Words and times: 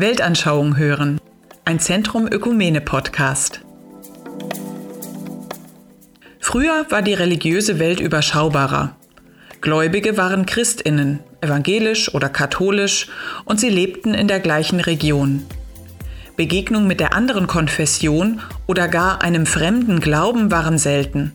Weltanschauung 0.00 0.78
hören. 0.78 1.20
Ein 1.66 1.78
Zentrum 1.78 2.26
Ökumene 2.26 2.80
Podcast. 2.80 3.60
Früher 6.40 6.86
war 6.88 7.02
die 7.02 7.12
religiöse 7.12 7.78
Welt 7.78 8.00
überschaubarer. 8.00 8.96
Gläubige 9.60 10.16
waren 10.16 10.46
Christinnen, 10.46 11.20
evangelisch 11.42 12.14
oder 12.14 12.30
katholisch, 12.30 13.08
und 13.44 13.60
sie 13.60 13.68
lebten 13.68 14.14
in 14.14 14.26
der 14.26 14.40
gleichen 14.40 14.80
Region. 14.80 15.44
Begegnung 16.34 16.86
mit 16.86 16.98
der 16.98 17.12
anderen 17.12 17.46
Konfession 17.46 18.40
oder 18.66 18.88
gar 18.88 19.20
einem 19.20 19.44
fremden 19.44 20.00
Glauben 20.00 20.50
waren 20.50 20.78
selten. 20.78 21.32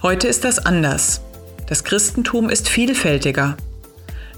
Heute 0.00 0.28
ist 0.28 0.44
das 0.44 0.64
anders. 0.64 1.22
Das 1.66 1.82
Christentum 1.82 2.50
ist 2.50 2.68
vielfältiger. 2.68 3.56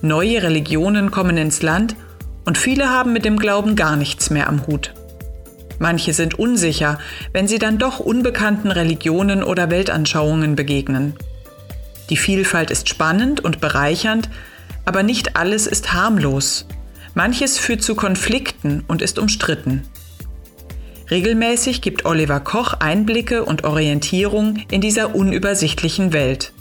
Neue 0.00 0.42
Religionen 0.42 1.10
kommen 1.10 1.36
ins 1.36 1.60
Land 1.60 1.96
und 2.50 2.58
viele 2.58 2.88
haben 2.88 3.12
mit 3.12 3.24
dem 3.24 3.38
Glauben 3.38 3.76
gar 3.76 3.94
nichts 3.94 4.28
mehr 4.28 4.48
am 4.48 4.66
Hut. 4.66 4.92
Manche 5.78 6.12
sind 6.12 6.36
unsicher, 6.36 6.98
wenn 7.32 7.46
sie 7.46 7.60
dann 7.60 7.78
doch 7.78 8.00
unbekannten 8.00 8.72
Religionen 8.72 9.44
oder 9.44 9.70
Weltanschauungen 9.70 10.56
begegnen. 10.56 11.14
Die 12.08 12.16
Vielfalt 12.16 12.72
ist 12.72 12.88
spannend 12.88 13.38
und 13.38 13.60
bereichernd, 13.60 14.30
aber 14.84 15.04
nicht 15.04 15.36
alles 15.36 15.68
ist 15.68 15.92
harmlos. 15.92 16.66
Manches 17.14 17.56
führt 17.56 17.84
zu 17.84 17.94
Konflikten 17.94 18.82
und 18.88 19.00
ist 19.00 19.20
umstritten. 19.20 19.82
Regelmäßig 21.08 21.82
gibt 21.82 22.04
Oliver 22.04 22.40
Koch 22.40 22.74
Einblicke 22.80 23.44
und 23.44 23.62
Orientierung 23.62 24.56
in 24.72 24.80
dieser 24.80 25.14
unübersichtlichen 25.14 26.12
Welt. 26.12 26.52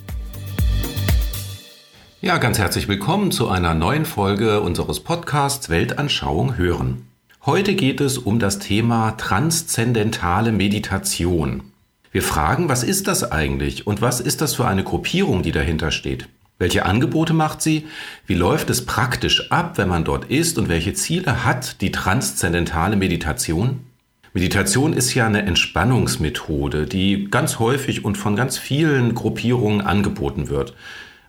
Ja, 2.21 2.37
ganz 2.37 2.59
herzlich 2.59 2.89
willkommen 2.89 3.31
zu 3.31 3.47
einer 3.47 3.73
neuen 3.73 4.03
Folge 4.03 4.59
unseres 4.59 4.99
Podcasts 4.99 5.69
Weltanschauung 5.69 6.57
hören. 6.57 7.07
Heute 7.45 7.76
geht 7.76 8.01
es 8.01 8.17
um 8.17 8.39
das 8.39 8.59
Thema 8.59 9.11
transzendentale 9.11 10.51
Meditation. 10.51 11.63
Wir 12.11 12.21
fragen, 12.21 12.67
was 12.67 12.84
ist 12.84 13.07
das 13.07 13.31
eigentlich 13.31 13.87
und 13.87 14.01
was 14.01 14.20
ist 14.20 14.41
das 14.41 14.55
für 14.55 14.67
eine 14.67 14.84
Gruppierung, 14.84 15.43
die 15.43 15.53
dahinter 15.53 15.91
steht? 15.91 16.27
Welche 16.57 16.85
Angebote 16.85 17.34
macht 17.34 17.61
sie? 17.61 17.87
Wie 18.27 18.35
läuft 18.35 18.70
es 18.70 18.85
praktisch 18.85 19.49
ab, 19.49 19.77
wenn 19.77 19.87
man 19.87 20.04
dort 20.04 20.26
ist 20.26 20.57
und 20.57 20.67
welche 20.67 20.93
Ziele 20.93 21.45
hat 21.45 21.79
die 21.79 21.93
transzendentale 21.93 22.98
Meditation? 22.98 23.85
Meditation 24.33 24.91
ist 24.91 25.13
ja 25.13 25.26
eine 25.26 25.43
Entspannungsmethode, 25.43 26.85
die 26.85 27.29
ganz 27.31 27.59
häufig 27.59 28.04
und 28.04 28.17
von 28.17 28.35
ganz 28.35 28.57
vielen 28.57 29.15
Gruppierungen 29.15 29.79
angeboten 29.79 30.49
wird. 30.49 30.73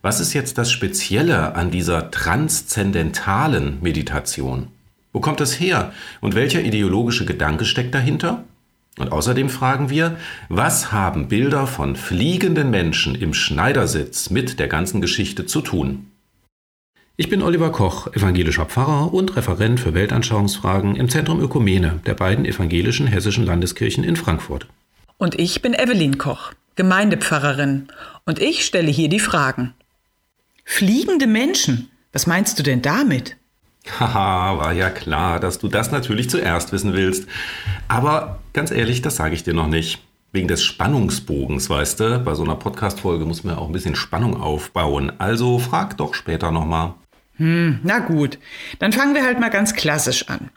Was 0.02 0.18
ist 0.18 0.32
jetzt 0.32 0.56
das 0.56 0.72
Spezielle 0.72 1.54
an 1.54 1.70
dieser 1.70 2.10
transzendentalen 2.10 3.78
Meditation? 3.82 4.68
Wo 5.12 5.20
kommt 5.20 5.42
es 5.42 5.60
her 5.60 5.92
und 6.22 6.34
welcher 6.34 6.62
ideologische 6.62 7.26
Gedanke 7.26 7.66
steckt 7.66 7.94
dahinter? 7.94 8.44
Und 8.98 9.12
außerdem 9.12 9.50
fragen 9.50 9.90
wir, 9.90 10.16
was 10.48 10.90
haben 10.90 11.28
Bilder 11.28 11.66
von 11.66 11.96
fliegenden 11.96 12.70
Menschen 12.70 13.14
im 13.14 13.34
Schneidersitz 13.34 14.30
mit 14.30 14.58
der 14.58 14.68
ganzen 14.68 15.02
Geschichte 15.02 15.44
zu 15.44 15.60
tun? 15.60 16.06
Ich 17.16 17.28
bin 17.28 17.42
Oliver 17.42 17.70
Koch, 17.70 18.06
evangelischer 18.14 18.64
Pfarrer 18.64 19.12
und 19.12 19.36
Referent 19.36 19.80
für 19.80 19.92
Weltanschauungsfragen 19.92 20.96
im 20.96 21.10
Zentrum 21.10 21.40
Ökumene 21.40 22.00
der 22.06 22.14
beiden 22.14 22.46
evangelischen 22.46 23.06
hessischen 23.06 23.44
Landeskirchen 23.44 24.04
in 24.04 24.16
Frankfurt. 24.16 24.66
Und 25.18 25.38
ich 25.38 25.60
bin 25.60 25.74
Evelyn 25.74 26.16
Koch, 26.16 26.52
Gemeindepfarrerin, 26.76 27.88
und 28.24 28.38
ich 28.38 28.64
stelle 28.64 28.90
hier 28.90 29.10
die 29.10 29.20
Fragen. 29.20 29.74
Fliegende 30.72 31.26
Menschen? 31.26 31.90
Was 32.12 32.28
meinst 32.28 32.56
du 32.56 32.62
denn 32.62 32.80
damit? 32.80 33.36
Haha, 33.98 34.56
war 34.56 34.72
ja 34.72 34.88
klar, 34.88 35.40
dass 35.40 35.58
du 35.58 35.66
das 35.66 35.90
natürlich 35.90 36.30
zuerst 36.30 36.70
wissen 36.70 36.92
willst. 36.92 37.26
Aber 37.88 38.38
ganz 38.52 38.70
ehrlich, 38.70 39.02
das 39.02 39.16
sage 39.16 39.34
ich 39.34 39.42
dir 39.42 39.52
noch 39.52 39.66
nicht. 39.66 39.98
Wegen 40.30 40.46
des 40.46 40.62
Spannungsbogens, 40.62 41.68
weißt 41.68 41.98
du? 41.98 42.20
Bei 42.20 42.34
so 42.34 42.44
einer 42.44 42.54
Podcast-Folge 42.54 43.24
muss 43.24 43.42
man 43.42 43.56
auch 43.56 43.66
ein 43.66 43.72
bisschen 43.72 43.96
Spannung 43.96 44.40
aufbauen. 44.40 45.12
Also 45.18 45.58
frag 45.58 45.96
doch 45.96 46.14
später 46.14 46.52
nochmal. 46.52 46.94
Hm, 47.38 47.80
na 47.82 47.98
gut. 47.98 48.38
Dann 48.78 48.92
fangen 48.92 49.16
wir 49.16 49.24
halt 49.24 49.40
mal 49.40 49.50
ganz 49.50 49.74
klassisch 49.74 50.28
an. 50.28 50.50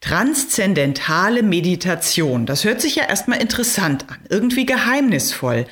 Transzendentale 0.00 1.42
Meditation. 1.42 2.46
Das 2.46 2.64
hört 2.64 2.80
sich 2.80 2.96
ja 2.96 3.04
erstmal 3.04 3.42
interessant 3.42 4.06
an, 4.08 4.16
irgendwie 4.30 4.64
geheimnisvoll. 4.64 5.66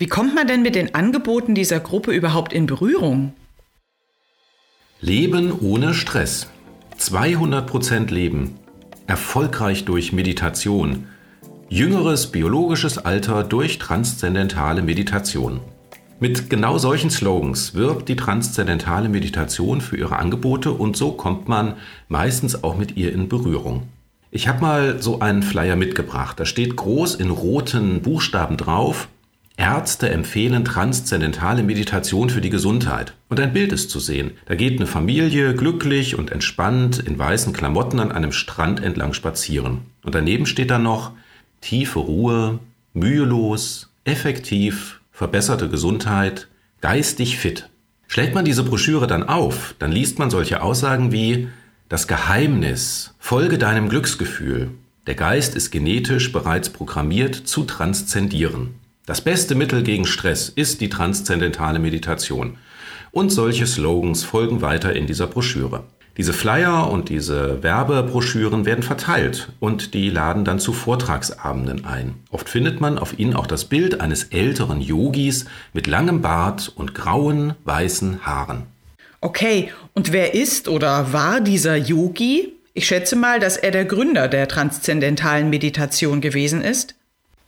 Wie 0.00 0.06
kommt 0.06 0.34
man 0.34 0.46
denn 0.46 0.62
mit 0.62 0.76
den 0.76 0.94
Angeboten 0.94 1.54
dieser 1.54 1.78
Gruppe 1.78 2.12
überhaupt 2.12 2.54
in 2.54 2.64
Berührung? 2.64 3.34
Leben 5.02 5.52
ohne 5.60 5.92
Stress. 5.92 6.48
200% 6.98 8.10
Leben. 8.10 8.54
Erfolgreich 9.06 9.84
durch 9.84 10.14
Meditation. 10.14 11.06
Jüngeres 11.68 12.28
biologisches 12.28 12.96
Alter 12.96 13.44
durch 13.44 13.76
transzendentale 13.76 14.80
Meditation. 14.80 15.60
Mit 16.18 16.48
genau 16.48 16.78
solchen 16.78 17.10
Slogans 17.10 17.74
wirbt 17.74 18.08
die 18.08 18.16
transzendentale 18.16 19.10
Meditation 19.10 19.82
für 19.82 19.98
ihre 19.98 20.18
Angebote 20.18 20.72
und 20.72 20.96
so 20.96 21.12
kommt 21.12 21.46
man 21.46 21.74
meistens 22.08 22.64
auch 22.64 22.78
mit 22.78 22.96
ihr 22.96 23.12
in 23.12 23.28
Berührung. 23.28 23.82
Ich 24.30 24.48
habe 24.48 24.62
mal 24.62 25.02
so 25.02 25.20
einen 25.20 25.42
Flyer 25.42 25.76
mitgebracht. 25.76 26.40
Da 26.40 26.46
steht 26.46 26.74
groß 26.74 27.16
in 27.16 27.28
roten 27.28 28.00
Buchstaben 28.00 28.56
drauf, 28.56 29.06
Ärzte 29.56 30.08
empfehlen 30.08 30.64
transzendentale 30.64 31.62
Meditation 31.62 32.30
für 32.30 32.40
die 32.40 32.50
Gesundheit. 32.50 33.12
Und 33.28 33.38
ein 33.40 33.52
Bild 33.52 33.72
ist 33.72 33.90
zu 33.90 34.00
sehen. 34.00 34.32
Da 34.46 34.54
geht 34.54 34.78
eine 34.78 34.86
Familie 34.86 35.54
glücklich 35.54 36.18
und 36.18 36.32
entspannt 36.32 36.98
in 36.98 37.18
weißen 37.18 37.52
Klamotten 37.52 38.00
an 38.00 38.10
einem 38.10 38.32
Strand 38.32 38.82
entlang 38.82 39.12
spazieren. 39.12 39.82
Und 40.02 40.14
daneben 40.14 40.46
steht 40.46 40.70
dann 40.70 40.82
noch 40.82 41.12
tiefe 41.60 41.98
Ruhe, 41.98 42.58
mühelos, 42.94 43.92
effektiv, 44.04 45.00
verbesserte 45.12 45.68
Gesundheit, 45.68 46.48
geistig 46.80 47.36
fit. 47.36 47.68
Schlägt 48.08 48.34
man 48.34 48.44
diese 48.44 48.64
Broschüre 48.64 49.06
dann 49.06 49.28
auf, 49.28 49.74
dann 49.78 49.92
liest 49.92 50.18
man 50.18 50.30
solche 50.30 50.62
Aussagen 50.62 51.12
wie 51.12 51.48
das 51.88 52.08
Geheimnis, 52.08 53.14
folge 53.18 53.58
deinem 53.58 53.88
Glücksgefühl. 53.88 54.70
Der 55.06 55.14
Geist 55.14 55.54
ist 55.54 55.70
genetisch 55.70 56.32
bereits 56.32 56.70
programmiert 56.70 57.34
zu 57.34 57.64
transzendieren. 57.64 58.74
Das 59.10 59.22
beste 59.22 59.56
Mittel 59.56 59.82
gegen 59.82 60.06
Stress 60.06 60.50
ist 60.50 60.80
die 60.80 60.88
transzendentale 60.88 61.80
Meditation. 61.80 62.58
Und 63.10 63.30
solche 63.30 63.66
Slogans 63.66 64.22
folgen 64.22 64.62
weiter 64.62 64.94
in 64.94 65.08
dieser 65.08 65.26
Broschüre. 65.26 65.82
Diese 66.16 66.32
Flyer 66.32 66.88
und 66.88 67.08
diese 67.08 67.60
Werbebroschüren 67.60 68.66
werden 68.66 68.84
verteilt 68.84 69.48
und 69.58 69.94
die 69.94 70.10
laden 70.10 70.44
dann 70.44 70.60
zu 70.60 70.72
Vortragsabenden 70.72 71.84
ein. 71.84 72.14
Oft 72.30 72.48
findet 72.48 72.80
man 72.80 73.00
auf 73.00 73.18
ihnen 73.18 73.34
auch 73.34 73.48
das 73.48 73.64
Bild 73.64 74.00
eines 74.00 74.26
älteren 74.26 74.80
Yogis 74.80 75.46
mit 75.72 75.88
langem 75.88 76.22
Bart 76.22 76.72
und 76.76 76.94
grauen, 76.94 77.54
weißen 77.64 78.24
Haaren. 78.24 78.66
Okay, 79.20 79.72
und 79.92 80.12
wer 80.12 80.34
ist 80.34 80.68
oder 80.68 81.12
war 81.12 81.40
dieser 81.40 81.74
Yogi? 81.74 82.52
Ich 82.74 82.86
schätze 82.86 83.16
mal, 83.16 83.40
dass 83.40 83.56
er 83.56 83.72
der 83.72 83.86
Gründer 83.86 84.28
der 84.28 84.46
transzendentalen 84.46 85.50
Meditation 85.50 86.20
gewesen 86.20 86.62
ist. 86.62 86.94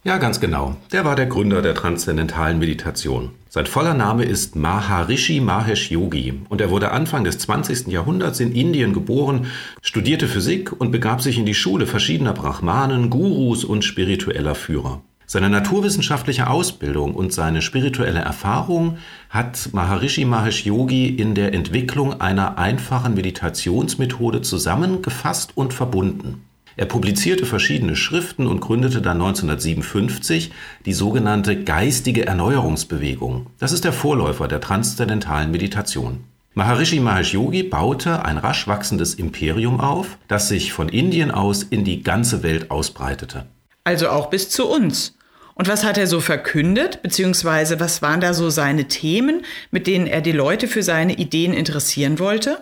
Ja, 0.05 0.19
ganz 0.19 0.41
genau. 0.41 0.77
Der 0.91 1.05
war 1.05 1.15
der 1.15 1.27
Gründer 1.27 1.63
der 1.63 1.77
transzendentalen 1.77 2.59
Meditation. 2.59 3.31
Sein 3.49 3.67
voller 3.67 3.95
Name 3.95 4.25
ist 4.25 4.57
Maharishi 4.57 5.39
Mahesh 5.39 5.93
Yogi 5.93 6.41
und 6.49 6.61
er 6.61 6.71
wurde 6.71 6.91
Anfang 6.91 7.23
des 7.23 7.39
20. 7.39 7.87
Jahrhunderts 7.87 8.41
in 8.41 8.51
Indien 8.51 8.95
geboren, 8.95 9.47
studierte 9.81 10.27
Physik 10.27 10.73
und 10.73 10.91
begab 10.91 11.23
sich 11.23 11.39
in 11.39 11.47
die 11.47 11.55
Schule 11.55 11.87
verschiedener 11.87 12.33
Brahmanen, 12.33 13.11
Gurus 13.11 13.62
und 13.62 13.85
spiritueller 13.85 14.57
Führer. 14.57 15.03
Seine 15.27 15.49
naturwissenschaftliche 15.49 16.51
Ausbildung 16.51 17.15
und 17.15 17.33
seine 17.33 17.62
spirituelle 17.62 18.21
Erfahrung 18.21 18.99
hat 19.31 19.69
Maharishi 19.73 20.25
Mahesh 20.25 20.67
Yogi 20.67 21.07
in 21.11 21.37
der 21.37 21.55
Entwicklung 21.55 22.21
einer 22.21 22.59
einfachen 22.59 23.15
Meditationsmethode 23.15 24.43
zusammengefasst 24.43 25.53
und 25.55 25.73
verbunden. 25.73 26.43
Er 26.77 26.87
publizierte 26.87 27.47
verschiedene 27.47 27.97
Schriften 27.97 28.47
und 28.47 28.61
gründete 28.61 29.03
dann 29.03 29.21
1957 29.21 30.53
die 30.87 30.93
sogenannte 30.93 31.63
geistige 31.63 32.27
Erneuerungsbewegung. 32.27 33.47
Das 33.59 33.73
ist 33.73 33.85
der 33.85 33.93
Vorläufer 33.93 34.49
der 34.49 34.61
transzendentalen 34.61 35.51
Meditation. 35.51 36.25
Maharishi 36.55 37.01
Mahesh 37.01 37.33
Yogi 37.33 37.63
baute 37.63 38.25
ein 38.25 38.37
rasch 38.37 38.69
wachsendes 38.69 39.15
Imperium 39.15 39.81
auf, 39.81 40.19
das 40.29 40.49
sich 40.49 40.73
von 40.73 40.89
Indien 40.89 41.31
aus 41.31 41.63
in 41.63 41.85
die 41.85 42.03
ganze 42.03 42.43
Welt 42.43 42.71
ausbreitete. 42.71 43.47
Also 43.85 44.11
auch 44.11 44.29
bis 44.29 44.51
zu 44.51 44.69
uns. 44.69 45.17
Und 45.55 45.69
was 45.69 45.85
hat 45.85 45.99
er 45.99 46.07
so 46.07 46.21
verkündet, 46.21 47.03
beziehungsweise 47.03 47.81
was 47.81 48.03
waren 48.03 48.21
da 48.21 48.35
so 48.35 48.51
seine 48.51 48.89
Themen, 48.89 49.45
mit 49.71 49.87
denen 49.87 50.07
er 50.07 50.21
die 50.21 50.33
Leute 50.33 50.69
für 50.69 50.83
seine 50.83 51.15
Ideen 51.15 51.53
interessieren 51.53 52.19
wollte? 52.19 52.59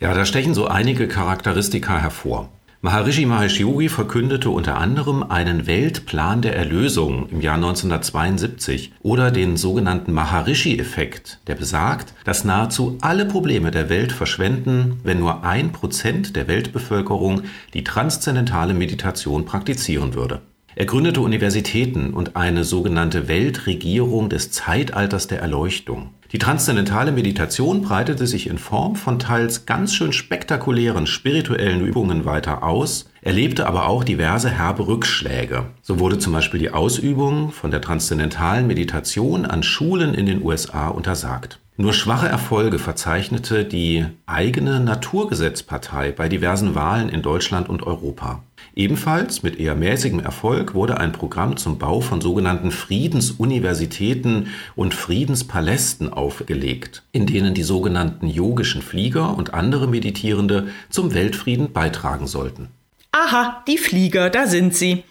Ja, 0.00 0.12
da 0.12 0.26
stechen 0.26 0.54
so 0.54 0.66
einige 0.66 1.08
Charakteristika 1.08 1.98
hervor. 1.98 2.50
Maharishi 2.82 3.24
Mahesh 3.24 3.58
Yogi 3.58 3.88
verkündete 3.88 4.50
unter 4.50 4.76
anderem 4.76 5.22
einen 5.22 5.66
Weltplan 5.66 6.42
der 6.42 6.54
Erlösung 6.54 7.26
im 7.30 7.40
Jahr 7.40 7.54
1972 7.54 8.92
oder 9.00 9.30
den 9.30 9.56
sogenannten 9.56 10.12
Maharishi-Effekt, 10.12 11.38
der 11.46 11.54
besagt, 11.54 12.12
dass 12.24 12.44
nahezu 12.44 12.98
alle 13.00 13.24
Probleme 13.24 13.70
der 13.70 13.88
Welt 13.88 14.12
verschwenden, 14.12 15.00
wenn 15.04 15.20
nur 15.20 15.42
ein 15.42 15.72
Prozent 15.72 16.36
der 16.36 16.48
Weltbevölkerung 16.48 17.44
die 17.72 17.82
transzendentale 17.82 18.74
Meditation 18.74 19.46
praktizieren 19.46 20.14
würde. 20.14 20.42
Er 20.78 20.84
gründete 20.84 21.22
Universitäten 21.22 22.12
und 22.12 22.36
eine 22.36 22.62
sogenannte 22.62 23.28
Weltregierung 23.28 24.28
des 24.28 24.50
Zeitalters 24.50 25.26
der 25.26 25.40
Erleuchtung. 25.40 26.10
Die 26.32 26.38
transzendentale 26.38 27.12
Meditation 27.12 27.80
breitete 27.80 28.26
sich 28.26 28.46
in 28.46 28.58
Form 28.58 28.94
von 28.94 29.18
teils 29.18 29.64
ganz 29.64 29.94
schön 29.94 30.12
spektakulären 30.12 31.06
spirituellen 31.06 31.80
Übungen 31.80 32.26
weiter 32.26 32.62
aus, 32.62 33.10
erlebte 33.22 33.66
aber 33.66 33.88
auch 33.88 34.04
diverse 34.04 34.50
herbe 34.50 34.86
Rückschläge. 34.86 35.64
So 35.80 35.98
wurde 35.98 36.18
zum 36.18 36.34
Beispiel 36.34 36.60
die 36.60 36.72
Ausübung 36.72 37.52
von 37.52 37.70
der 37.70 37.80
transzendentalen 37.80 38.66
Meditation 38.66 39.46
an 39.46 39.62
Schulen 39.62 40.12
in 40.12 40.26
den 40.26 40.44
USA 40.44 40.88
untersagt. 40.88 41.58
Nur 41.78 41.92
schwache 41.92 42.26
Erfolge 42.26 42.78
verzeichnete 42.78 43.66
die 43.66 44.06
eigene 44.24 44.80
Naturgesetzpartei 44.80 46.10
bei 46.10 46.26
diversen 46.26 46.74
Wahlen 46.74 47.10
in 47.10 47.20
Deutschland 47.20 47.68
und 47.68 47.82
Europa. 47.82 48.42
Ebenfalls 48.74 49.42
mit 49.42 49.60
eher 49.60 49.74
mäßigem 49.74 50.20
Erfolg 50.20 50.72
wurde 50.72 50.98
ein 50.98 51.12
Programm 51.12 51.58
zum 51.58 51.78
Bau 51.78 52.00
von 52.00 52.22
sogenannten 52.22 52.70
Friedensuniversitäten 52.70 54.48
und 54.74 54.94
Friedenspalästen 54.94 56.10
aufgelegt, 56.10 57.02
in 57.12 57.26
denen 57.26 57.52
die 57.52 57.62
sogenannten 57.62 58.28
yogischen 58.28 58.80
Flieger 58.80 59.36
und 59.36 59.52
andere 59.52 59.86
Meditierende 59.86 60.68
zum 60.88 61.12
Weltfrieden 61.12 61.72
beitragen 61.72 62.26
sollten. 62.26 62.68
Aha, 63.12 63.62
die 63.66 63.78
Flieger, 63.78 64.30
da 64.30 64.46
sind 64.46 64.74
sie. 64.74 65.04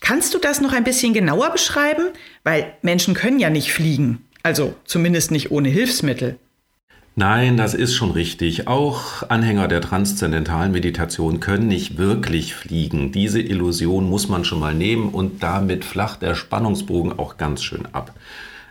Kannst 0.00 0.34
du 0.34 0.38
das 0.38 0.60
noch 0.62 0.72
ein 0.72 0.84
bisschen 0.84 1.14
genauer 1.14 1.50
beschreiben? 1.50 2.08
Weil 2.42 2.74
Menschen 2.82 3.14
können 3.14 3.38
ja 3.38 3.50
nicht 3.50 3.72
fliegen. 3.72 4.25
Also 4.46 4.76
zumindest 4.84 5.32
nicht 5.32 5.50
ohne 5.50 5.68
Hilfsmittel. 5.68 6.38
Nein, 7.16 7.56
das 7.56 7.74
ist 7.74 7.96
schon 7.96 8.12
richtig. 8.12 8.68
Auch 8.68 9.28
Anhänger 9.28 9.66
der 9.66 9.80
transzendentalen 9.80 10.70
Meditation 10.70 11.40
können 11.40 11.66
nicht 11.66 11.98
wirklich 11.98 12.54
fliegen. 12.54 13.10
Diese 13.10 13.40
Illusion 13.40 14.08
muss 14.08 14.28
man 14.28 14.44
schon 14.44 14.60
mal 14.60 14.72
nehmen 14.72 15.08
und 15.08 15.42
damit 15.42 15.84
flacht 15.84 16.22
der 16.22 16.36
Spannungsbogen 16.36 17.18
auch 17.18 17.38
ganz 17.38 17.64
schön 17.64 17.86
ab. 17.90 18.14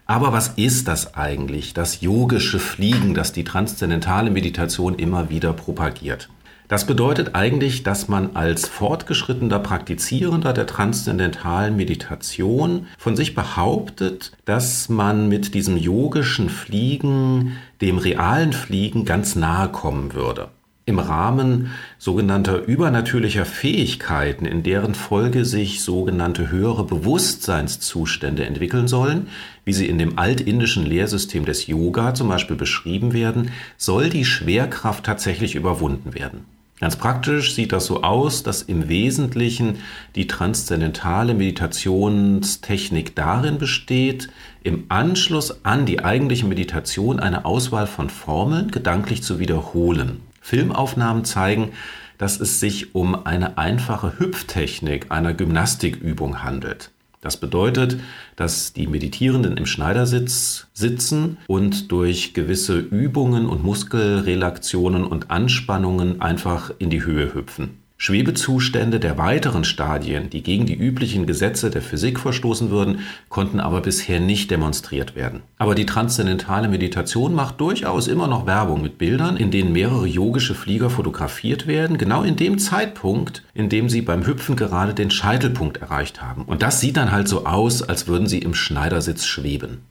Aber 0.05 0.31
was 0.31 0.53
ist 0.55 0.87
das 0.87 1.13
eigentlich, 1.15 1.73
das 1.73 1.99
yogische 1.99 2.59
Fliegen, 2.59 3.13
das 3.13 3.33
die 3.33 3.43
transzendentale 3.43 4.31
Meditation 4.31 4.95
immer 4.95 5.29
wieder 5.29 5.51
propagiert? 5.51 6.29
Das 6.67 6.87
bedeutet 6.87 7.35
eigentlich, 7.35 7.83
dass 7.83 8.07
man 8.07 8.35
als 8.35 8.67
fortgeschrittener 8.67 9.59
Praktizierender 9.59 10.51
der 10.51 10.65
transzendentalen 10.65 11.75
Meditation 11.75 12.87
von 12.97 13.15
sich 13.15 13.35
behauptet, 13.35 14.31
dass 14.45 14.89
man 14.89 15.29
mit 15.29 15.53
diesem 15.53 15.77
yogischen 15.77 16.49
Fliegen 16.49 17.57
dem 17.81 17.99
realen 17.99 18.51
Fliegen 18.51 19.05
ganz 19.05 19.35
nahe 19.35 19.69
kommen 19.69 20.13
würde. 20.13 20.49
Im 20.87 20.99
Rahmen 20.99 21.71
sogenannter 21.97 22.63
übernatürlicher 22.63 23.45
Fähigkeiten, 23.45 24.45
in 24.45 24.61
deren 24.61 24.93
Folge 24.93 25.43
sich 25.43 25.81
sogenannte 25.81 26.51
höhere 26.51 26.83
Bewusstseinszustände 26.83 28.45
entwickeln 28.45 28.87
sollen, 28.87 29.27
wie 29.65 29.73
sie 29.73 29.87
in 29.87 29.97
dem 29.97 30.19
altindischen 30.19 30.85
Lehrsystem 30.85 31.45
des 31.45 31.65
Yoga 31.65 32.13
zum 32.13 32.27
Beispiel 32.27 32.55
beschrieben 32.55 33.13
werden, 33.13 33.49
soll 33.77 34.09
die 34.09 34.25
Schwerkraft 34.25 35.03
tatsächlich 35.03 35.55
überwunden 35.55 36.13
werden. 36.13 36.54
Ganz 36.79 36.97
praktisch 36.97 37.55
sieht 37.55 37.71
das 37.71 37.85
so 37.85 38.03
aus, 38.03 38.43
dass 38.43 38.61
im 38.61 38.89
Wesentlichen 38.89 39.77
die 40.15 40.27
transzendentale 40.27 41.33
Meditationstechnik 41.33 43.15
darin 43.15 43.57
besteht, 43.57 44.29
im 44.61 44.83
Anschluss 44.89 45.63
an 45.63 45.85
die 45.85 46.03
eigentliche 46.03 46.45
Meditation 46.45 47.21
eine 47.21 47.45
Auswahl 47.45 47.87
von 47.87 48.09
Formeln 48.09 48.71
gedanklich 48.71 49.23
zu 49.23 49.39
wiederholen. 49.39 50.21
Filmaufnahmen 50.41 51.23
zeigen, 51.23 51.71
dass 52.17 52.39
es 52.39 52.59
sich 52.59 52.93
um 52.93 53.25
eine 53.25 53.57
einfache 53.57 54.19
Hüpftechnik 54.19 55.11
einer 55.11 55.33
Gymnastikübung 55.33 56.43
handelt. 56.43 56.91
Das 57.25 57.37
bedeutet, 57.37 57.97
dass 58.35 58.73
die 58.73 58.85
Meditierenden 58.85 59.57
im 59.57 59.65
Schneidersitz 59.65 60.67
sitzen 60.73 61.39
und 61.47 61.91
durch 61.91 62.35
gewisse 62.35 62.77
Übungen 62.77 63.47
und 63.47 63.63
Muskelrelaktionen 63.63 65.03
und 65.03 65.31
Anspannungen 65.31 66.21
einfach 66.21 66.71
in 66.77 66.91
die 66.91 67.03
Höhe 67.03 67.33
hüpfen. 67.33 67.79
Schwebezustände 67.97 68.99
der 68.99 69.17
weiteren 69.17 69.63
Stadien, 69.63 70.29
die 70.29 70.43
gegen 70.43 70.65
die 70.65 70.75
üblichen 70.75 71.25
Gesetze 71.25 71.69
der 71.69 71.81
Physik 71.81 72.19
verstoßen 72.19 72.69
würden, 72.69 72.99
konnten 73.29 73.61
aber 73.61 73.81
bisher 73.81 74.19
nicht 74.19 74.51
demonstriert 74.51 75.15
werden. 75.15 75.43
Aber 75.57 75.75
die 75.75 75.85
transzendentale 75.85 76.67
Meditation 76.67 77.33
macht 77.33 77.61
durchaus 77.61 78.07
immer 78.07 78.27
noch 78.27 78.45
Werbung 78.45 78.81
mit 78.81 78.97
Bildern, 78.97 79.37
in 79.37 79.49
denen 79.49 79.71
mehrere 79.71 80.07
yogische 80.07 80.55
Flieger 80.55 80.89
fotografiert 80.89 81.67
werden, 81.67 81.97
genau 81.97 82.23
in 82.23 82.35
dem 82.35 82.59
Zeitpunkt, 82.59 83.43
in 83.53 83.69
dem 83.69 83.87
sie 83.87 84.01
beim 84.01 84.25
Hüpfen 84.25 84.57
gerade 84.57 84.93
den 84.93 85.09
Scheitelpunkt 85.09 85.77
erreicht 85.77 86.21
haben. 86.21 86.43
Und 86.43 86.63
das 86.63 86.81
sieht 86.81 86.97
dann 86.97 87.13
halt 87.13 87.29
so 87.29 87.45
aus, 87.45 87.81
als 87.81 88.07
würden 88.07 88.27
sie 88.27 88.39
im 88.39 88.55
Schneidersitz 88.55 89.25
schweben. 89.25 89.83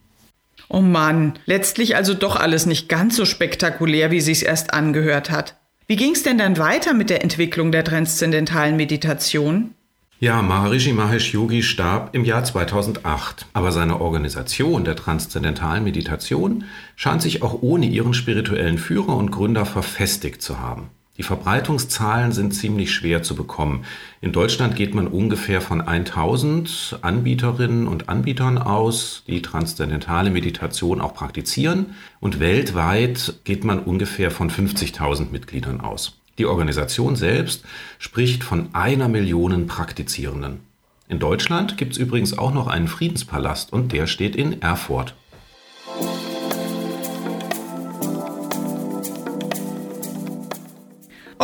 Oh 0.68 0.80
Mann, 0.80 1.34
letztlich 1.46 1.96
also 1.96 2.14
doch 2.14 2.36
alles 2.36 2.66
nicht 2.66 2.88
ganz 2.88 3.16
so 3.16 3.24
spektakulär, 3.24 4.10
wie 4.10 4.20
sich's 4.20 4.42
erst 4.42 4.74
angehört 4.74 5.30
hat. 5.30 5.56
Wie 5.86 5.96
ging 5.96 6.12
es 6.12 6.22
denn 6.22 6.38
dann 6.38 6.56
weiter 6.56 6.94
mit 6.94 7.10
der 7.10 7.22
Entwicklung 7.22 7.70
der 7.70 7.84
transzendentalen 7.84 8.74
Meditation? 8.74 9.74
Ja, 10.18 10.40
Maharishi 10.40 10.94
Mahesh 10.94 11.34
Yogi 11.34 11.62
starb 11.62 12.14
im 12.14 12.24
Jahr 12.24 12.42
2008, 12.42 13.44
aber 13.52 13.70
seine 13.70 14.00
Organisation 14.00 14.84
der 14.84 14.96
transzendentalen 14.96 15.84
Meditation 15.84 16.64
scheint 16.96 17.20
sich 17.20 17.42
auch 17.42 17.58
ohne 17.60 17.84
ihren 17.84 18.14
spirituellen 18.14 18.78
Führer 18.78 19.14
und 19.14 19.30
Gründer 19.30 19.66
verfestigt 19.66 20.40
zu 20.40 20.58
haben. 20.58 20.88
Die 21.16 21.22
Verbreitungszahlen 21.22 22.32
sind 22.32 22.54
ziemlich 22.54 22.92
schwer 22.92 23.22
zu 23.22 23.36
bekommen. 23.36 23.84
In 24.20 24.32
Deutschland 24.32 24.74
geht 24.74 24.94
man 24.94 25.06
ungefähr 25.06 25.60
von 25.60 25.80
1000 25.80 26.98
Anbieterinnen 27.02 27.86
und 27.86 28.08
Anbietern 28.08 28.58
aus, 28.58 29.22
die 29.28 29.40
transzendentale 29.40 30.30
Meditation 30.30 31.00
auch 31.00 31.14
praktizieren. 31.14 31.94
Und 32.18 32.40
weltweit 32.40 33.34
geht 33.44 33.62
man 33.62 33.78
ungefähr 33.78 34.32
von 34.32 34.50
50.000 34.50 35.30
Mitgliedern 35.30 35.80
aus. 35.80 36.18
Die 36.38 36.46
Organisation 36.46 37.14
selbst 37.14 37.64
spricht 38.00 38.42
von 38.42 38.74
einer 38.74 39.08
Million 39.08 39.68
Praktizierenden. 39.68 40.60
In 41.06 41.20
Deutschland 41.20 41.76
gibt 41.76 41.92
es 41.92 41.98
übrigens 41.98 42.36
auch 42.36 42.52
noch 42.52 42.66
einen 42.66 42.88
Friedenspalast 42.88 43.72
und 43.72 43.92
der 43.92 44.08
steht 44.08 44.34
in 44.34 44.62
Erfurt. 44.62 45.14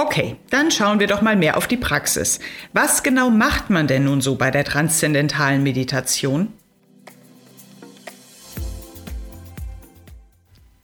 Okay, 0.02 0.36
dann 0.48 0.70
schauen 0.70 0.98
wir 0.98 1.06
doch 1.06 1.20
mal 1.20 1.36
mehr 1.36 1.58
auf 1.58 1.68
die 1.68 1.76
Praxis. 1.76 2.40
Was 2.72 3.02
genau 3.02 3.28
macht 3.28 3.68
man 3.68 3.86
denn 3.86 4.04
nun 4.04 4.22
so 4.22 4.34
bei 4.34 4.50
der 4.50 4.64
transzendentalen 4.64 5.62
Meditation? 5.62 6.48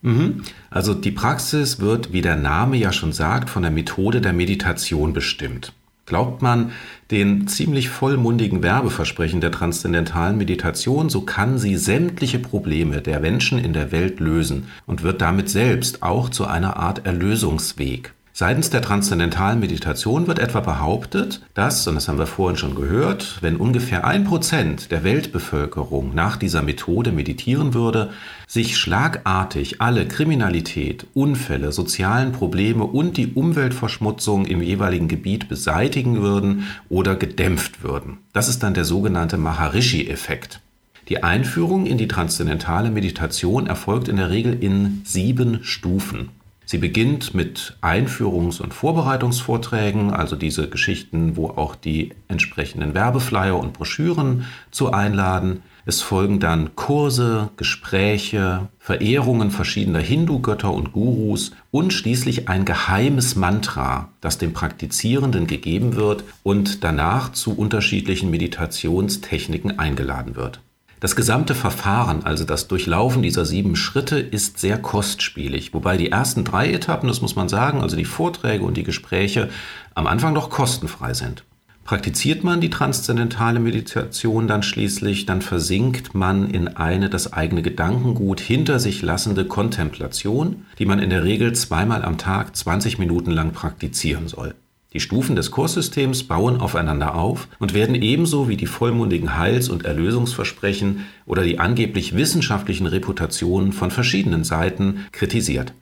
Mhm. 0.02 0.42
Also 0.68 0.92
die 0.92 1.12
Praxis 1.12 1.80
wird, 1.80 2.12
wie 2.12 2.20
der 2.20 2.36
Name 2.36 2.76
ja 2.76 2.92
schon 2.92 3.12
sagt, 3.12 3.48
von 3.48 3.62
der 3.62 3.70
Methode 3.70 4.20
der 4.20 4.34
Meditation 4.34 5.14
bestimmt. 5.14 5.72
Glaubt 6.04 6.42
man 6.42 6.72
den 7.10 7.48
ziemlich 7.48 7.88
vollmundigen 7.88 8.62
Werbeversprechen 8.62 9.40
der 9.40 9.50
transzendentalen 9.50 10.36
Meditation, 10.36 11.08
so 11.08 11.22
kann 11.22 11.58
sie 11.58 11.76
sämtliche 11.76 12.38
Probleme 12.38 13.00
der 13.00 13.20
Menschen 13.20 13.58
in 13.58 13.72
der 13.72 13.92
Welt 13.92 14.20
lösen 14.20 14.68
und 14.84 15.02
wird 15.02 15.22
damit 15.22 15.48
selbst 15.48 16.02
auch 16.02 16.28
zu 16.28 16.46
einer 16.46 16.76
Art 16.76 17.06
Erlösungsweg. 17.06 18.12
Seitens 18.38 18.68
der 18.68 18.82
transzendentalen 18.82 19.60
Meditation 19.60 20.26
wird 20.26 20.38
etwa 20.40 20.60
behauptet, 20.60 21.40
dass, 21.54 21.88
und 21.88 21.94
das 21.94 22.06
haben 22.06 22.18
wir 22.18 22.26
vorhin 22.26 22.58
schon 22.58 22.74
gehört, 22.74 23.38
wenn 23.40 23.56
ungefähr 23.56 24.06
ein 24.06 24.24
Prozent 24.24 24.90
der 24.90 25.04
Weltbevölkerung 25.04 26.14
nach 26.14 26.36
dieser 26.36 26.60
Methode 26.60 27.12
meditieren 27.12 27.72
würde, 27.72 28.10
sich 28.46 28.76
schlagartig 28.76 29.80
alle 29.80 30.06
Kriminalität, 30.06 31.06
Unfälle, 31.14 31.72
sozialen 31.72 32.32
Probleme 32.32 32.84
und 32.84 33.16
die 33.16 33.32
Umweltverschmutzung 33.32 34.44
im 34.44 34.60
jeweiligen 34.60 35.08
Gebiet 35.08 35.48
beseitigen 35.48 36.20
würden 36.20 36.66
oder 36.90 37.16
gedämpft 37.16 37.82
würden. 37.82 38.18
Das 38.34 38.50
ist 38.50 38.62
dann 38.62 38.74
der 38.74 38.84
sogenannte 38.84 39.38
Maharishi-Effekt. 39.38 40.60
Die 41.08 41.22
Einführung 41.22 41.86
in 41.86 41.96
die 41.96 42.08
transzendentale 42.08 42.90
Meditation 42.90 43.66
erfolgt 43.66 44.08
in 44.08 44.18
der 44.18 44.28
Regel 44.28 44.62
in 44.62 45.00
sieben 45.06 45.64
Stufen. 45.64 46.35
Sie 46.68 46.78
beginnt 46.78 47.32
mit 47.32 47.76
Einführungs- 47.80 48.60
und 48.60 48.74
Vorbereitungsvorträgen, 48.74 50.10
also 50.10 50.34
diese 50.34 50.68
Geschichten, 50.68 51.36
wo 51.36 51.50
auch 51.50 51.76
die 51.76 52.12
entsprechenden 52.26 52.92
Werbeflyer 52.92 53.56
und 53.56 53.72
Broschüren 53.72 54.46
zu 54.72 54.92
einladen. 54.92 55.62
Es 55.84 56.02
folgen 56.02 56.40
dann 56.40 56.74
Kurse, 56.74 57.50
Gespräche, 57.56 58.66
Verehrungen 58.80 59.52
verschiedener 59.52 60.00
Hindu-Götter 60.00 60.72
und 60.72 60.90
Gurus 60.90 61.52
und 61.70 61.92
schließlich 61.92 62.48
ein 62.48 62.64
geheimes 62.64 63.36
Mantra, 63.36 64.08
das 64.20 64.38
dem 64.38 64.52
Praktizierenden 64.52 65.46
gegeben 65.46 65.94
wird 65.94 66.24
und 66.42 66.82
danach 66.82 67.30
zu 67.30 67.56
unterschiedlichen 67.56 68.28
Meditationstechniken 68.28 69.78
eingeladen 69.78 70.34
wird. 70.34 70.60
Das 70.98 71.14
gesamte 71.14 71.54
Verfahren, 71.54 72.24
also 72.24 72.44
das 72.44 72.68
Durchlaufen 72.68 73.22
dieser 73.22 73.44
sieben 73.44 73.76
Schritte, 73.76 74.18
ist 74.18 74.58
sehr 74.58 74.78
kostspielig, 74.78 75.74
wobei 75.74 75.98
die 75.98 76.10
ersten 76.10 76.42
drei 76.42 76.72
Etappen, 76.72 77.08
das 77.08 77.20
muss 77.20 77.36
man 77.36 77.50
sagen, 77.50 77.82
also 77.82 77.96
die 77.96 78.06
Vorträge 78.06 78.64
und 78.64 78.78
die 78.78 78.82
Gespräche, 78.82 79.50
am 79.94 80.06
Anfang 80.06 80.32
noch 80.32 80.48
kostenfrei 80.48 81.12
sind. 81.12 81.44
Praktiziert 81.84 82.42
man 82.42 82.60
die 82.60 82.70
transzendentale 82.70 83.60
Meditation 83.60 84.48
dann 84.48 84.64
schließlich, 84.64 85.26
dann 85.26 85.42
versinkt 85.42 86.14
man 86.14 86.50
in 86.50 86.66
eine 86.66 87.10
das 87.10 87.32
eigene 87.32 87.62
Gedankengut 87.62 88.40
hinter 88.40 88.80
sich 88.80 89.02
lassende 89.02 89.44
Kontemplation, 89.44 90.64
die 90.78 90.86
man 90.86 90.98
in 90.98 91.10
der 91.10 91.22
Regel 91.22 91.52
zweimal 91.52 92.04
am 92.04 92.18
Tag 92.18 92.56
20 92.56 92.98
Minuten 92.98 93.30
lang 93.30 93.52
praktizieren 93.52 94.26
soll. 94.26 94.54
Die 94.92 95.00
Stufen 95.00 95.36
des 95.36 95.50
Kurssystems 95.50 96.24
bauen 96.24 96.60
aufeinander 96.60 97.14
auf 97.14 97.48
und 97.58 97.74
werden 97.74 97.94
ebenso 97.94 98.48
wie 98.48 98.56
die 98.56 98.66
vollmundigen 98.66 99.36
Heils- 99.36 99.68
und 99.68 99.84
Erlösungsversprechen 99.84 101.06
oder 101.26 101.42
die 101.42 101.58
angeblich 101.58 102.16
wissenschaftlichen 102.16 102.86
Reputationen 102.86 103.72
von 103.72 103.90
verschiedenen 103.90 104.44
Seiten 104.44 105.06
kritisiert. 105.12 105.72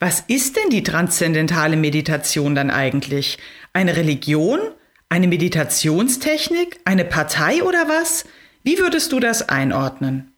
Was 0.00 0.20
ist 0.20 0.56
denn 0.56 0.70
die 0.70 0.82
transzendentale 0.82 1.76
Meditation 1.76 2.54
dann 2.54 2.70
eigentlich? 2.70 3.38
Eine 3.72 3.96
Religion? 3.96 4.58
Eine 5.08 5.28
Meditationstechnik? 5.28 6.80
Eine 6.84 7.04
Partei 7.04 7.62
oder 7.62 7.88
was? 7.88 8.24
Wie 8.64 8.78
würdest 8.78 9.12
du 9.12 9.20
das 9.20 9.48
einordnen? 9.48 10.32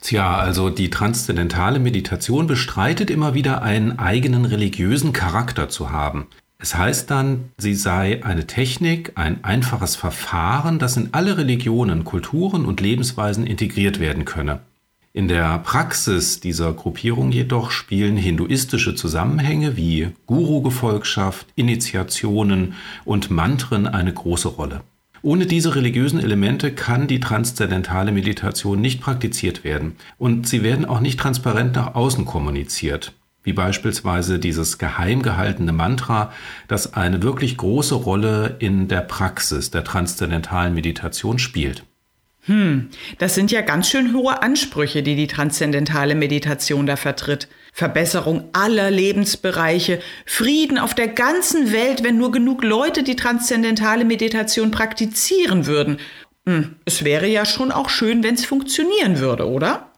Tja, 0.00 0.38
also 0.38 0.70
die 0.70 0.88
transzendentale 0.88 1.78
Meditation 1.78 2.46
bestreitet 2.46 3.10
immer 3.10 3.34
wieder 3.34 3.62
einen 3.62 3.98
eigenen 3.98 4.46
religiösen 4.46 5.12
Charakter 5.12 5.68
zu 5.68 5.90
haben. 5.90 6.26
Es 6.62 6.76
heißt 6.76 7.10
dann, 7.10 7.48
sie 7.56 7.74
sei 7.74 8.22
eine 8.22 8.46
Technik, 8.46 9.12
ein 9.14 9.42
einfaches 9.44 9.96
Verfahren, 9.96 10.78
das 10.78 10.98
in 10.98 11.08
alle 11.12 11.38
Religionen, 11.38 12.04
Kulturen 12.04 12.66
und 12.66 12.82
Lebensweisen 12.82 13.46
integriert 13.46 13.98
werden 13.98 14.26
könne. 14.26 14.60
In 15.14 15.26
der 15.26 15.58
Praxis 15.60 16.38
dieser 16.38 16.74
Gruppierung 16.74 17.32
jedoch 17.32 17.70
spielen 17.70 18.18
hinduistische 18.18 18.94
Zusammenhänge 18.94 19.78
wie 19.78 20.10
Guru-Gefolgschaft, 20.26 21.46
Initiationen 21.56 22.74
und 23.06 23.30
Mantren 23.30 23.86
eine 23.88 24.12
große 24.12 24.48
Rolle. 24.48 24.82
Ohne 25.22 25.46
diese 25.46 25.74
religiösen 25.74 26.20
Elemente 26.20 26.72
kann 26.72 27.06
die 27.06 27.20
transzendentale 27.20 28.12
Meditation 28.12 28.82
nicht 28.82 29.00
praktiziert 29.00 29.64
werden 29.64 29.96
und 30.18 30.46
sie 30.46 30.62
werden 30.62 30.84
auch 30.84 31.00
nicht 31.00 31.18
transparent 31.18 31.74
nach 31.74 31.94
außen 31.94 32.26
kommuniziert 32.26 33.14
wie 33.50 33.52
beispielsweise 33.52 34.38
dieses 34.38 34.78
geheim 34.78 35.22
gehaltene 35.22 35.72
Mantra, 35.72 36.32
das 36.68 36.94
eine 36.94 37.20
wirklich 37.24 37.56
große 37.56 37.96
Rolle 37.96 38.54
in 38.60 38.86
der 38.86 39.00
Praxis 39.00 39.72
der 39.72 39.82
transzendentalen 39.82 40.72
Meditation 40.72 41.40
spielt. 41.40 41.82
Hm, 42.42 42.90
das 43.18 43.34
sind 43.34 43.50
ja 43.50 43.62
ganz 43.62 43.90
schön 43.90 44.14
hohe 44.14 44.40
Ansprüche, 44.40 45.02
die 45.02 45.16
die 45.16 45.26
transzendentale 45.26 46.14
Meditation 46.14 46.86
da 46.86 46.94
vertritt. 46.94 47.48
Verbesserung 47.72 48.44
aller 48.52 48.88
Lebensbereiche, 48.88 49.98
Frieden 50.26 50.78
auf 50.78 50.94
der 50.94 51.08
ganzen 51.08 51.72
Welt, 51.72 52.04
wenn 52.04 52.18
nur 52.18 52.30
genug 52.30 52.62
Leute 52.62 53.02
die 53.02 53.16
transzendentale 53.16 54.04
Meditation 54.04 54.70
praktizieren 54.70 55.66
würden. 55.66 55.98
Hm, 56.46 56.76
es 56.84 57.04
wäre 57.04 57.26
ja 57.26 57.44
schon 57.44 57.72
auch 57.72 57.88
schön, 57.88 58.22
wenn 58.22 58.36
es 58.36 58.44
funktionieren 58.44 59.18
würde, 59.18 59.48
oder? 59.48 59.90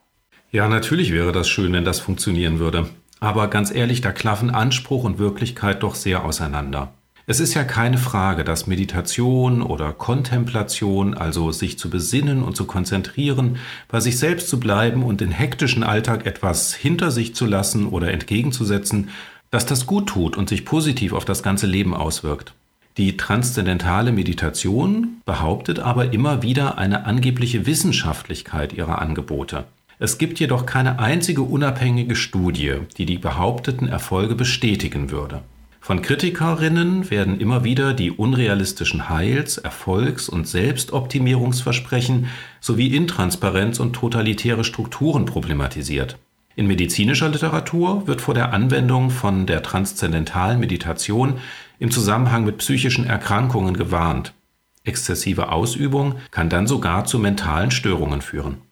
Ja, 0.52 0.68
natürlich 0.68 1.12
wäre 1.12 1.32
das 1.32 1.50
schön, 1.50 1.74
wenn 1.74 1.84
das 1.84 2.00
funktionieren 2.00 2.58
würde. 2.58 2.88
Aber 3.22 3.46
ganz 3.46 3.72
ehrlich, 3.72 4.00
da 4.00 4.10
klaffen 4.10 4.50
Anspruch 4.50 5.04
und 5.04 5.20
Wirklichkeit 5.20 5.84
doch 5.84 5.94
sehr 5.94 6.24
auseinander. 6.24 6.92
Es 7.28 7.38
ist 7.38 7.54
ja 7.54 7.62
keine 7.62 7.96
Frage, 7.96 8.42
dass 8.42 8.66
Meditation 8.66 9.62
oder 9.62 9.92
Kontemplation, 9.92 11.14
also 11.14 11.52
sich 11.52 11.78
zu 11.78 11.88
besinnen 11.88 12.42
und 12.42 12.56
zu 12.56 12.64
konzentrieren, 12.64 13.58
bei 13.86 14.00
sich 14.00 14.18
selbst 14.18 14.48
zu 14.48 14.58
bleiben 14.58 15.04
und 15.04 15.20
den 15.20 15.30
hektischen 15.30 15.84
Alltag 15.84 16.26
etwas 16.26 16.74
hinter 16.74 17.12
sich 17.12 17.36
zu 17.36 17.46
lassen 17.46 17.86
oder 17.86 18.10
entgegenzusetzen, 18.10 19.10
dass 19.52 19.66
das 19.66 19.86
gut 19.86 20.08
tut 20.08 20.36
und 20.36 20.48
sich 20.48 20.64
positiv 20.64 21.12
auf 21.12 21.24
das 21.24 21.44
ganze 21.44 21.68
Leben 21.68 21.94
auswirkt. 21.94 22.54
Die 22.96 23.16
transzendentale 23.16 24.10
Meditation 24.10 25.20
behauptet 25.24 25.78
aber 25.78 26.12
immer 26.12 26.42
wieder 26.42 26.76
eine 26.76 27.06
angebliche 27.06 27.66
Wissenschaftlichkeit 27.66 28.72
ihrer 28.72 29.00
Angebote. 29.00 29.64
Es 30.02 30.18
gibt 30.18 30.40
jedoch 30.40 30.66
keine 30.66 30.98
einzige 30.98 31.42
unabhängige 31.42 32.16
Studie, 32.16 32.78
die 32.98 33.06
die 33.06 33.18
behaupteten 33.18 33.86
Erfolge 33.86 34.34
bestätigen 34.34 35.12
würde. 35.12 35.42
Von 35.80 36.02
Kritikerinnen 36.02 37.08
werden 37.08 37.38
immer 37.38 37.62
wieder 37.62 37.94
die 37.94 38.10
unrealistischen 38.10 39.08
Heils-, 39.08 39.58
Erfolgs- 39.58 40.28
und 40.28 40.48
Selbstoptimierungsversprechen 40.48 42.26
sowie 42.60 42.88
Intransparenz 42.88 43.78
und 43.78 43.92
totalitäre 43.92 44.64
Strukturen 44.64 45.24
problematisiert. 45.24 46.18
In 46.56 46.66
medizinischer 46.66 47.28
Literatur 47.28 48.08
wird 48.08 48.20
vor 48.20 48.34
der 48.34 48.52
Anwendung 48.52 49.08
von 49.08 49.46
der 49.46 49.62
transzendentalen 49.62 50.58
Meditation 50.58 51.34
im 51.78 51.92
Zusammenhang 51.92 52.44
mit 52.44 52.58
psychischen 52.58 53.06
Erkrankungen 53.06 53.76
gewarnt. 53.76 54.34
Exzessive 54.82 55.52
Ausübung 55.52 56.16
kann 56.32 56.48
dann 56.48 56.66
sogar 56.66 57.04
zu 57.04 57.20
mentalen 57.20 57.70
Störungen 57.70 58.20
führen. 58.20 58.62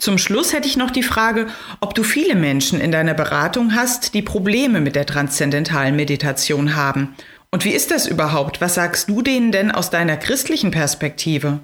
Zum 0.00 0.16
Schluss 0.16 0.54
hätte 0.54 0.66
ich 0.66 0.78
noch 0.78 0.90
die 0.90 1.02
Frage, 1.02 1.46
ob 1.80 1.94
du 1.94 2.02
viele 2.02 2.34
Menschen 2.34 2.80
in 2.80 2.90
deiner 2.90 3.12
Beratung 3.12 3.74
hast, 3.74 4.14
die 4.14 4.22
Probleme 4.22 4.80
mit 4.80 4.96
der 4.96 5.04
transzendentalen 5.04 5.94
Meditation 5.94 6.74
haben. 6.74 7.14
Und 7.50 7.66
wie 7.66 7.72
ist 7.72 7.90
das 7.90 8.06
überhaupt? 8.06 8.62
Was 8.62 8.76
sagst 8.76 9.10
du 9.10 9.20
denen 9.20 9.52
denn 9.52 9.70
aus 9.70 9.90
deiner 9.90 10.16
christlichen 10.16 10.70
Perspektive? 10.70 11.60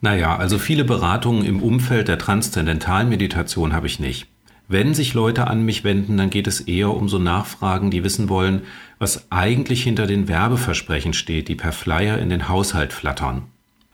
Naja, 0.00 0.36
also 0.36 0.58
viele 0.58 0.84
Beratungen 0.84 1.44
im 1.44 1.60
Umfeld 1.62 2.06
der 2.06 2.18
transzendentalen 2.18 3.08
Meditation 3.08 3.72
habe 3.72 3.88
ich 3.88 3.98
nicht. 3.98 4.28
Wenn 4.68 4.94
sich 4.94 5.12
Leute 5.12 5.48
an 5.48 5.64
mich 5.64 5.82
wenden, 5.82 6.16
dann 6.16 6.30
geht 6.30 6.46
es 6.46 6.60
eher 6.60 6.90
um 6.90 7.08
so 7.08 7.18
Nachfragen, 7.18 7.90
die 7.90 8.04
wissen 8.04 8.28
wollen, 8.28 8.62
was 8.98 9.30
eigentlich 9.30 9.82
hinter 9.82 10.06
den 10.06 10.28
Werbeversprechen 10.28 11.14
steht, 11.14 11.48
die 11.48 11.56
per 11.56 11.72
Flyer 11.72 12.18
in 12.18 12.30
den 12.30 12.48
Haushalt 12.48 12.92
flattern. 12.92 13.51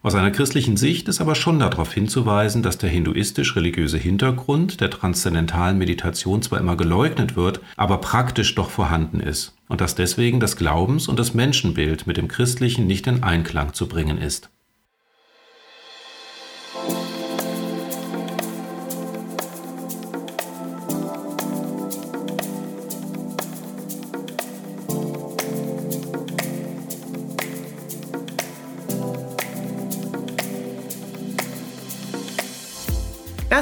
Aus 0.08 0.14
einer 0.14 0.30
christlichen 0.30 0.78
Sicht 0.78 1.06
ist 1.08 1.20
aber 1.20 1.34
schon 1.34 1.58
darauf 1.58 1.92
hinzuweisen, 1.92 2.62
dass 2.62 2.78
der 2.78 2.88
hinduistisch-religiöse 2.88 3.98
Hintergrund 3.98 4.80
der 4.80 4.88
transzendentalen 4.88 5.76
Meditation 5.76 6.40
zwar 6.40 6.60
immer 6.60 6.78
geleugnet 6.78 7.36
wird, 7.36 7.60
aber 7.76 7.98
praktisch 7.98 8.54
doch 8.54 8.70
vorhanden 8.70 9.20
ist 9.20 9.54
und 9.68 9.82
dass 9.82 9.96
deswegen 9.96 10.40
das 10.40 10.56
Glaubens- 10.56 11.08
und 11.08 11.18
das 11.18 11.34
Menschenbild 11.34 12.06
mit 12.06 12.16
dem 12.16 12.26
christlichen 12.26 12.86
nicht 12.86 13.06
in 13.06 13.22
Einklang 13.22 13.74
zu 13.74 13.86
bringen 13.86 14.16
ist. 14.16 14.48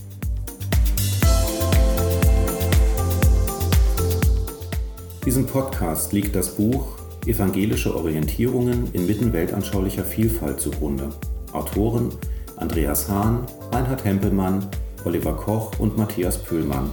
Diesem 5.24 5.46
Podcast 5.46 6.12
liegt 6.12 6.34
das 6.34 6.56
Buch 6.56 6.96
Evangelische 7.26 7.94
Orientierungen 7.94 8.92
inmitten 8.92 9.32
weltanschaulicher 9.32 10.02
Vielfalt 10.02 10.60
zugrunde. 10.60 11.10
Autoren 11.52 12.08
Andreas 12.56 13.08
Hahn, 13.08 13.46
Reinhard 13.70 14.04
Hempelmann, 14.04 14.66
Oliver 15.04 15.34
Koch 15.34 15.72
und 15.78 15.96
Matthias 15.96 16.38
Pühlmann. 16.38 16.92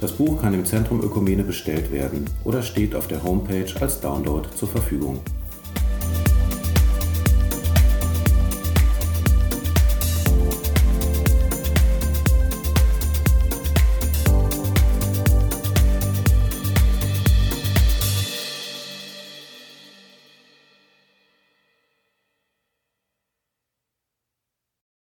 Das 0.00 0.12
Buch 0.12 0.40
kann 0.40 0.54
im 0.54 0.66
Zentrum 0.66 1.02
Ökumene 1.02 1.42
bestellt 1.42 1.90
werden 1.90 2.28
oder 2.44 2.62
steht 2.62 2.94
auf 2.94 3.06
der 3.06 3.22
Homepage 3.22 3.72
als 3.80 4.00
Download 4.00 4.48
zur 4.54 4.68
Verfügung. 4.68 5.20